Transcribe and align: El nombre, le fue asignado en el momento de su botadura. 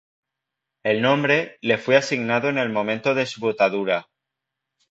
El 0.81 1.03
nombre, 1.03 1.59
le 1.61 1.77
fue 1.77 1.95
asignado 1.95 2.49
en 2.49 2.57
el 2.57 2.69
momento 2.71 3.13
de 3.13 3.27
su 3.27 3.39
botadura. 3.39 4.09